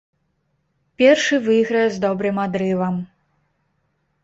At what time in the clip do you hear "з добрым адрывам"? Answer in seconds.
1.97-2.95